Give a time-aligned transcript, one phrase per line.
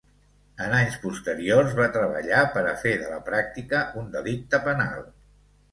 [0.67, 5.11] En anys posteriors, va treballar per a fer de la pràctica un delicte penal.